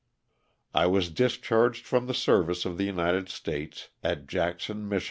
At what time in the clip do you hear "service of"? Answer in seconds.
2.15-2.79